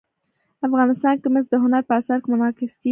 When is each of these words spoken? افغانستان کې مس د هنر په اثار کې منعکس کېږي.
افغانستان 0.67 1.15
کې 1.21 1.27
مس 1.33 1.45
د 1.51 1.55
هنر 1.63 1.81
په 1.89 1.93
اثار 1.99 2.17
کې 2.21 2.27
منعکس 2.31 2.57
کېږي. 2.73 2.77